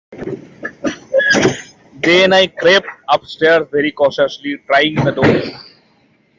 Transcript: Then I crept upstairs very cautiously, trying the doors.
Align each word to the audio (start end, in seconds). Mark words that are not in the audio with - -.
Then 2.01 2.33
I 2.33 2.47
crept 2.47 2.87
upstairs 3.07 3.67
very 3.69 3.91
cautiously, 3.91 4.57
trying 4.65 4.95
the 4.95 5.11
doors. 5.11 5.49